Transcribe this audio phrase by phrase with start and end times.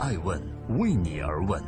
[0.00, 0.40] 爱问
[0.78, 1.62] 为你而问。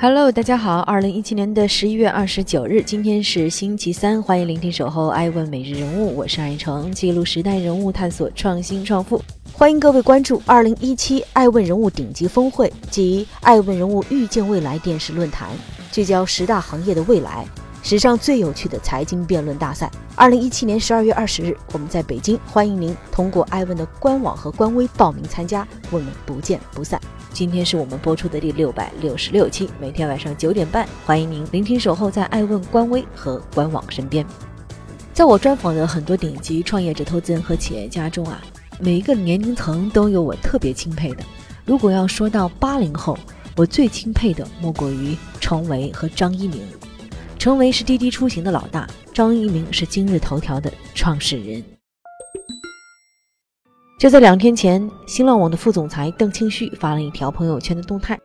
[0.00, 9.22] Hello，大家好，二零一七年的十一月二十九日，今天是星期三，欢迎聆听守候爱问每日人物，我是爱成，记录时代人物，探索创新创富，
[9.52, 15.50] 欢迎各位关注二零一七爱问人物顶级峰会及爱问人物预见未来电视论坛，
[15.92, 17.46] 聚焦十大行业的未来。
[17.84, 27.00] 史上最有趣的财经辩论大赛，二零一七年十二月二十日，我们在北京，欢迎您通过艾问的官网和官微报名参加，我们不见不散。
[27.32, 34.24] 今天是我们播出的第六百六十六期，每天晚上九点半，欢迎您聆听守候在艾问官微和官网身边。
[35.14, 38.40] 在我专访的很多顶级创业者、投资人和企业家中啊，
[38.78, 41.24] 每一个年龄层都有我特别钦佩的。
[41.64, 43.18] 如果要说到八零后，
[43.56, 46.60] 我最钦佩的莫过于程维和张一鸣。
[47.42, 51.60] 成为是滴滴出行的老大，张一鸣是今日头条的创始人。
[53.98, 58.16] 就在两天前，新浪网的副总裁邓庆旭发了一条朋友圈的动态，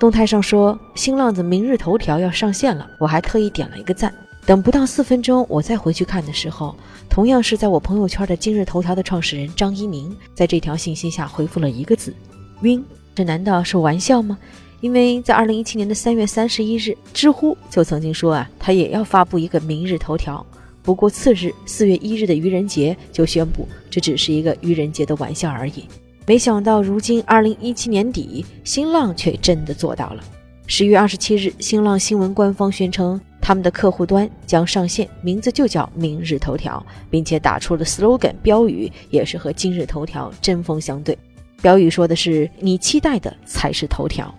[0.00, 4.10] 动态上说新浪的明日头条要上线了，我还特意点了一个赞。
[4.46, 6.74] 等不到四分钟，我再回去看的时候，
[7.10, 12.14] 同样是在我朋友圈的今日头条的创始人张一鸣，在这条信息下回复了一个字：
[12.62, 12.82] 晕。
[13.14, 14.38] 这难道是玩笑吗？
[14.82, 20.44] 因为在二零一七年的三月三十一日，知乎就曾经说啊，他也要发布一个明日头条。
[20.82, 25.84] 不过次日四月一日的愚人节就宣布这只是一个愚人节的玩笑而已。
[26.26, 30.24] 没想到如今二零一七年底，新浪却真的做到了。
[30.66, 41.16] 十月二十七日，新浪新闻官方宣称，他们的客户端将上线，名字就叫明日头条，并且打出了 slogan 标语，也是和今日头条针锋相对。
[41.60, 44.34] 标语说的是：“你期待的才是头条。”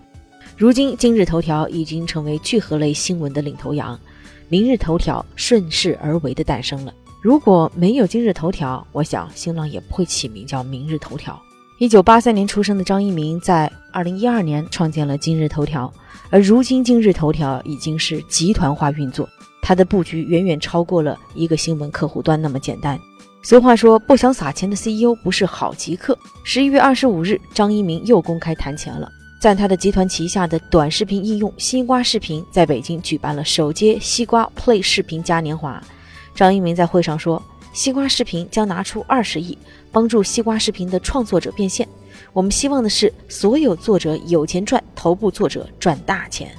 [0.63, 3.99] 如今，今日头条已经成为聚合类新闻的领头羊，
[4.47, 6.93] 明日头条顺势而为的诞生了。
[7.21, 11.37] 如果没有今日头条，我想新浪也不会起名叫明日头条。
[11.79, 15.93] 一九八三年出生的张一鸣在二零一二年创建了今日头条，
[16.29, 19.27] 而如今今日头条已经是集团化运作，
[19.61, 22.97] 它的布局远远超过了一个新闻客户端那么简单。
[23.41, 26.17] 俗话说，不想撒钱的 CEO 不是好极客。
[26.45, 29.11] 十一月二十五日，张一鸣又公开谈钱了。
[29.43, 35.83] 在他的集团旗下的短视频应用西瓜视频在北京举办了首届西瓜 Play 视频嘉年华。
[36.33, 37.43] 张一鸣在会上说
[37.75, 39.57] ：“西瓜视频将拿出二十亿，
[39.91, 41.85] 帮助西瓜视频的创作者变现。
[42.31, 46.49] 我们希望的是所有作者有钱赚，头部作者赚大钱。”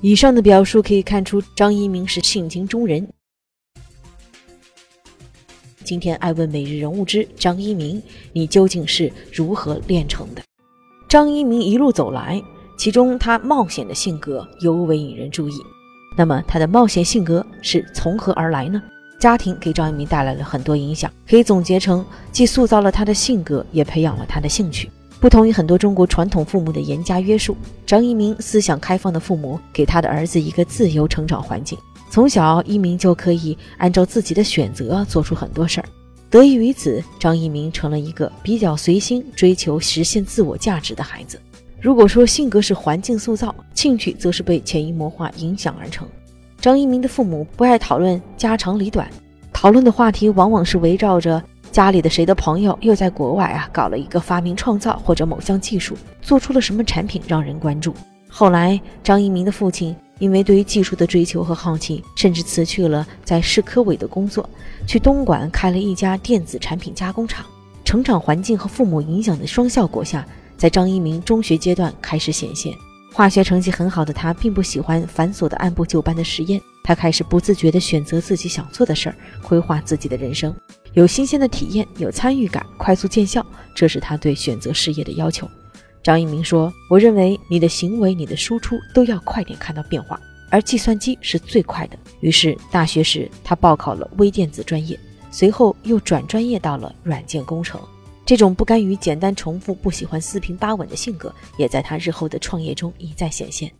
[0.00, 3.04] 以上的表述可以看出张一鸣是性情中人。
[5.82, 8.00] 今天爱问每日人物之张一鸣，
[8.32, 10.42] 你究竟是如何炼成的？
[11.08, 12.42] 张一鸣一路走来，
[12.76, 15.54] 其中他冒险的性格尤为引人注意。
[16.14, 18.82] 那么他的冒险性格是从何而来呢？
[19.18, 24.90] 家庭给张一鸣带来了很多影响，可以总结成既塑造了他的性格，也培养了他的兴趣。
[25.18, 31.78] 不同于很多中国传统父母的严加约束，张一鸣思想开放的父母给他的儿子一个自由成长环境。
[32.10, 35.88] 从小，一鸣就可以按照自己的选择做出很多事儿。
[36.30, 41.40] 得益于此，张一鸣成了一个比较随心、追求实现自我价值的孩子。
[41.80, 46.06] 如果说性格是环境塑造，兴趣则是被潜移默化影响而成。
[46.60, 49.08] 张一鸣的父母不爱讨论家长里短，
[49.52, 57.94] 讨论的话题往往是围绕着家里的谁的朋友又在国外啊搞了一个发明创造或者某项技术，做出了什么产品让人关注。
[58.28, 59.96] 后来，张一鸣的父亲。
[60.18, 64.48] 因为对于技术的追求和好奇，甚至辞去了在市科委的工作，
[64.86, 67.44] 去东莞开了一家电子产品加工厂。
[67.84, 70.26] 成长环境和父母影响的双效果下，
[70.56, 72.74] 在张一鸣中学阶段开始显现。
[73.12, 80.54] 化学成绩很好的他，并不喜欢繁琐的按部就班的实验，他开始不自觉地选择自己想做的事儿，规划自己的人生。
[80.92, 85.48] 有新鲜的体验，有参与感，快速见效，这是他对选择事业的要求。
[86.02, 90.18] 张一鸣说：“我认为你的行为、你的输出都要快点看到变化，
[90.50, 94.98] 而计算机是最快的。”于是大学时他报考了微电子专业，
[95.30, 97.80] 随后又转专业到了软件工程。
[98.24, 103.70] 这种不甘于简单重复、不喜欢四平八稳的性格，也在他日后的创业中一再显现。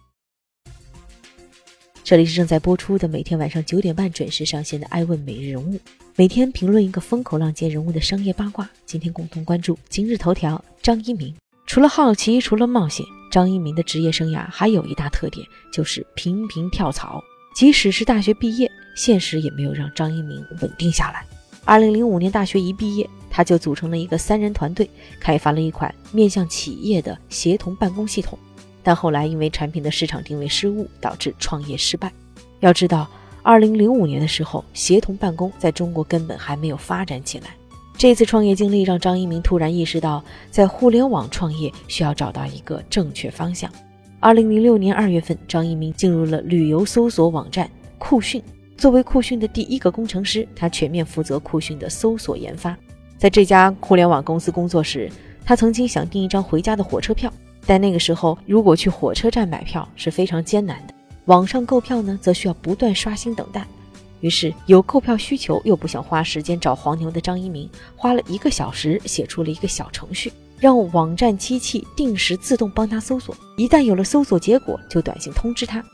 [2.03, 5.75] 这里是正在播出的每天晚上九点半准时上线的《爱问每日人物》，
[6.17, 8.69] 每天评论一个风口浪尖人物的商业八卦。
[8.87, 11.35] 今天共同关注今日头条：张一鸣。
[11.69, 17.23] 除了好奇，除了冒险，张一鸣的职业生涯还有一大特点，就是频频跳槽。
[17.55, 21.27] 即使是大学毕业，现实也没有让张一鸣稳定下来。
[21.67, 24.89] 二零零五年大学一毕业，他就组成了一个三人团队，
[25.21, 28.39] 开发了一款面向企业的协同办公系统。
[28.83, 32.11] 但后来因为产品的市场定位失误，导致创业失败。
[32.61, 33.07] 要知道，
[33.43, 37.55] 二零零五年的时候，协同办公在中国根本还没有发展起来。
[37.99, 40.23] 这次创业经历让张一鸣突然意识到，
[40.53, 43.69] 在互联网创业需要找到一个正确方向。
[44.21, 47.69] 二零零六年二月份，张一鸣进入了旅游搜索网站
[47.99, 48.41] 酷讯。
[48.77, 52.77] 作为酷讯的第一个工程师，他全面负责酷讯的搜索研发。
[53.17, 55.11] 在这家互联网公司工作时，
[55.45, 57.33] 他曾经想订一张回家的火车票，
[57.67, 60.95] 但那个时候如果去火车站买票是非常艰难的，
[61.25, 63.67] 网上购票呢，则需要不断刷新等待。
[64.21, 73.37] 于是，有购票需求又不想花时间找黄牛的张一鸣，花了一个小时写出了一个小程序，让网站机器定时自动帮他搜索。
[73.57, 75.85] 一旦有了搜索结果，就短信通知他。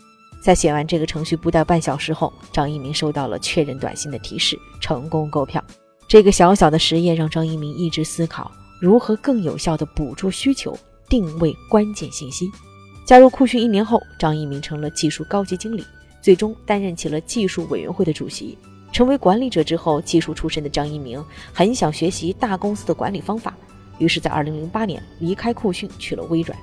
[0.42, 5.62] 在写完这个程序不到半小时后，张一鸣收到了确认短信的提示，成功购票。
[6.06, 10.78] 这个小小的实验让张一鸣一直思考如何更有效地捕捉需求，
[11.08, 12.50] 定位关键信息。
[13.06, 15.84] 加入酷讯一年后，张一鸣成了技术高级经理。
[16.24, 18.56] 最终担任起了技术委员会的主席。
[18.90, 21.22] 成为管理者之后，技术出身的张一鸣
[21.52, 23.54] 很想学习大公司的管理方法，
[23.98, 26.58] 于是，在2008年离开酷讯去了微软。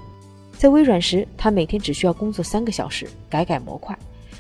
[0.58, 3.96] 在微软时，他每天只需要工作三个小时，改改模块。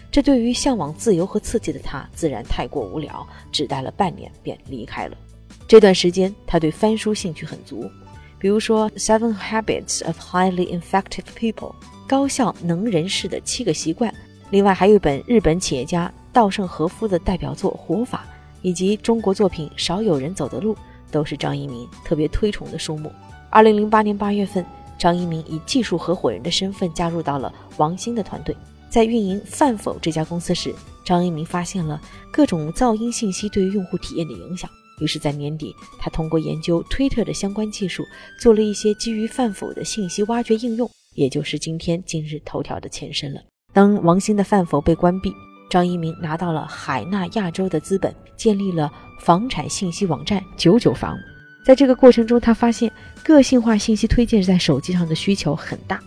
[0.10, 5.16] 这对于向往自由和刺激的他，自然太过无聊，只待了半年便离开了。
[5.68, 7.88] 这段时间，他对翻书兴趣很足，
[8.40, 11.54] 比如说《Seven Habits of Highly Effective People》
[12.08, 14.12] 高效能人士的七个习惯。
[14.52, 18.26] 另外还有一本日本企业家稻盛和夫的代表作《活法》，
[18.62, 20.76] 以及中国作品《少有人走的路》，
[21.10, 23.10] 都是张一鸣特别推崇的书目。
[23.50, 24.66] 二零零八年八月份，
[24.98, 28.56] 张一鸣以技术合伙人的身份加入到了王兴的团队。
[28.90, 30.76] 在运营饭否这家公司时，
[31.06, 32.00] 张一鸣发现了
[32.30, 34.70] 各种噪音信息对于用户体验的影响。
[35.00, 38.04] 于是，在年底，他通过研究推特的相关技术，
[38.38, 43.42] 做了一些基于饭否的信息挖掘应用，也就是今天今日头条的前身了。
[43.74, 45.34] 当王兴的饭否被关闭，
[45.70, 51.18] 张一鸣拿到了海纳亚洲的资本，建立了房产信息网站九九房。
[51.64, 52.92] 在这个过程中，他发现
[53.24, 56.02] 个性化信息推荐在手机上的需求很大，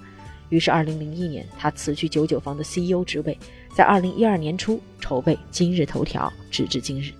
[0.50, 3.38] 于是2001年他辞去九九房的 CEO 职位，
[3.75, 7.12] 在2012年初筹备今日头条，直至今日。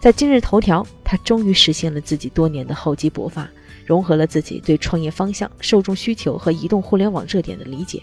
[0.00, 3.48] 在今日头条，他终于实现了自己多年的厚积薄发，
[3.86, 8.02] 融合了自己对创业方向、受众需求和移动互联网热点的理解。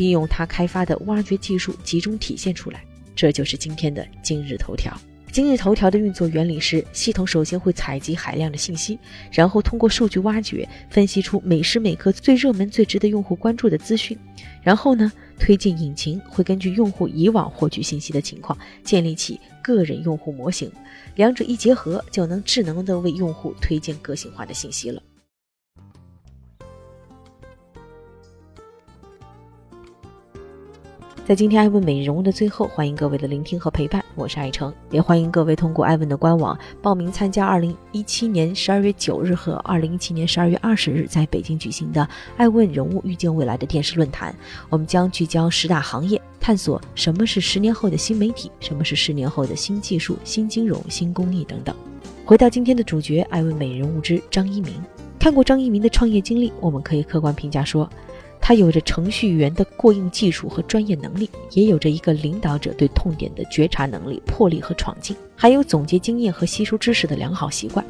[0.00, 2.82] 并用他开发的挖掘技术集中体现出来，
[3.14, 4.98] 这就是今天的今日头条。
[5.30, 8.98] 今日头条的运作原理是：系统首先会采集海量的信息，
[9.30, 14.16] 然后通过数据挖掘分析出每时每刻最热门、最值得用户关注的资讯，
[14.62, 20.72] 然后呢，推荐引擎会根据用户以往获取信息的情况建立起个人用户模型，
[21.14, 25.02] 两者一结合，就能智能的为用户推荐个性化的信息了。
[31.30, 42.04] 在今天艾问美人物的最后，欢迎各位的聆听和陪伴，我是爱成，也欢迎各位通过艾问的官网报名参加二零一七年十二月九日和二零一七年十二月二十日在北京举行的
[42.36, 44.34] 艾问人物遇见未来的电视论坛。
[44.70, 51.72] 我们将聚焦十大行业，探索什么是十年后的新媒体，什么是十年后的新技术、新金融、新工艺等等。
[52.24, 54.74] 回到今天的主角，艾问美人物之张一鸣。
[55.16, 57.88] 看过张一鸣的创业经历，我们可以客观评价说。
[58.40, 67.84] 他有着程序员的过硬技术和专业能力，也有着一个领导者对痛点的觉察能力、魄力和闯劲，还有总结经验和吸收知识的良好习惯。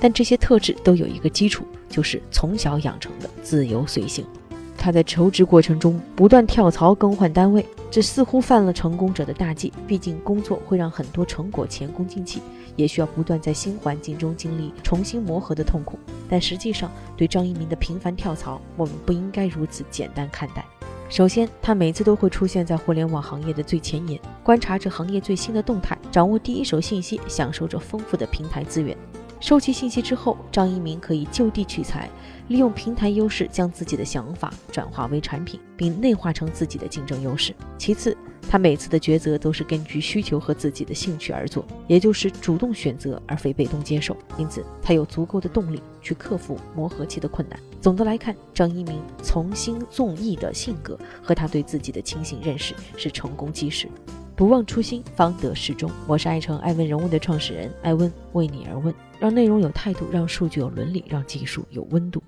[0.00, 4.24] 但这些特质都有一个基础，就是从小养成的自由随性。
[4.80, 9.70] 他在求职过程中不断跳槽更换单位，这似乎犯了成功者的大忌。
[9.86, 12.40] 毕竟工作会让很多成果前功尽弃，
[12.76, 15.98] 也需要不断在新环境中经历重新磨合的痛苦。
[16.30, 20.64] 但实际上，对张一鸣的频繁跳槽，我们不应该如此简单看待。
[21.10, 28.96] 首先，他每次都会出现在互联网行业的最前沿，观察着行业最新的动态，掌握第一手信息，享受着丰富的平台资源。
[29.40, 32.10] 收集信息之后，张一鸣可以就地取材，
[32.48, 37.54] 利用平台优势将自己的想法转化为产品，并内化成自己的竞争优势。
[37.78, 38.14] 其次，
[38.50, 44.14] 他每次的抉择都是根据需求和自己的兴趣而做，也就是主动选择而非被动接受。
[44.36, 47.58] 因此，他有足够的动力去克服磨合期的困难。
[47.80, 53.88] 总的来看，张一鸣从心纵意的性格和他对自己的清醒认识是成功基石。
[54.40, 55.92] 不忘初心，方得始终。
[56.06, 62.22] 我是爱成爱问人物的创始人，爱问为你而问，让内容有态度，让数据有伦理，让技术有温度。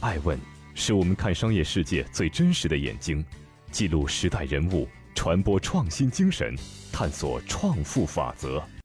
[0.00, 0.38] 爱问
[0.74, 3.24] 是我们看商业世界最真实的眼睛，
[3.70, 6.54] 记录时代人物，传播创新精神，
[6.92, 8.62] 探索创富法则。